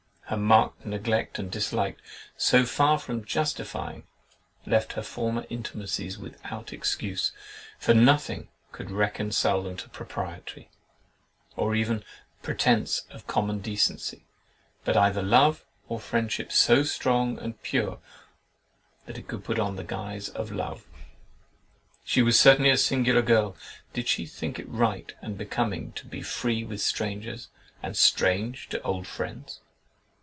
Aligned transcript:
Her 0.25 0.37
marked 0.37 0.85
neglect 0.85 1.39
and 1.39 1.51
dislike, 1.51 1.97
so 2.37 2.65
far 2.65 2.97
from 2.97 3.25
justifying, 3.25 4.07
left 4.65 4.93
her 4.93 5.03
former 5.03 5.45
intimacies 5.49 6.17
without 6.17 6.71
excuse; 6.71 7.33
for 7.77 7.93
nothing 7.93 8.47
could 8.71 8.91
reconcile 8.91 9.61
them 9.61 9.75
to 9.75 9.89
propriety, 9.89 10.69
or 11.57 11.75
even 11.75 11.97
a 11.97 12.43
pretence 12.43 13.01
to 13.11 13.19
common 13.23 13.59
decency, 13.59 14.23
but 14.85 14.95
either 14.95 15.21
love, 15.21 15.65
or 15.89 15.99
friendship 15.99 16.49
so 16.49 16.81
strong 16.83 17.37
and 17.37 17.61
pure 17.61 17.99
that 19.07 19.17
it 19.17 19.27
could 19.27 19.43
put 19.43 19.59
on 19.59 19.75
the 19.75 19.83
guise 19.83 20.29
of 20.29 20.49
love. 20.49 20.85
She 22.05 22.21
was 22.21 22.39
certainly 22.39 22.69
a 22.71 22.77
singular 22.77 23.21
girl. 23.21 23.57
Did 23.91 24.07
she 24.07 24.25
think 24.25 24.59
it 24.59 24.69
right 24.69 25.13
and 25.21 25.37
becoming 25.37 25.91
to 25.91 26.05
be 26.05 26.21
free 26.21 26.63
with 26.63 26.79
strangers, 26.79 27.49
and 27.83 27.97
strange 27.97 28.69
to 28.69 28.81
old 28.83 29.05
friends?" 29.07 29.59